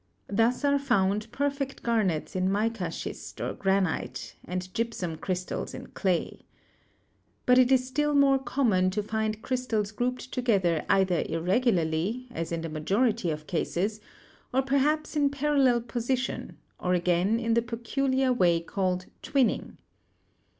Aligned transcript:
Thus 0.31 0.65
are 0.65 0.79
found 0.79 1.31
perfect 1.31 1.83
garnets 1.83 2.35
in 2.35 2.51
mica 2.51 2.89
schist 2.89 3.39
or 3.39 3.53
granite, 3.53 4.35
and 4.43 4.73
gypsum 4.73 5.15
crystals 5.17 5.75
in 5.75 5.89
clay. 5.91 6.41
But 7.45 7.59
it 7.59 7.71
is 7.71 7.87
still 7.87 8.15
more 8.15 8.39
com* 8.39 8.69
mon 8.69 8.89
to 8.89 9.03
find 9.03 9.43
crystals 9.43 9.91
grouped 9.91 10.31
together 10.31 10.83
either 10.89 11.23
irregularly, 11.29 12.25
as 12.31 12.51
in 12.51 12.61
the 12.61 12.67
majority 12.69 13.29
of 13.29 13.45
cases, 13.45 14.01
or 14.51 14.63
perhaps 14.63 15.15
in 15.15 15.29
parallel 15.29 15.81
posi 15.81 16.17
tion, 16.17 16.57
or 16.79 16.95
again 16.95 17.39
in 17.39 17.53
the 17.53 17.61
peculiar 17.61 18.33
way 18.33 18.59
called 18.59 19.05
twinning. 19.21 19.77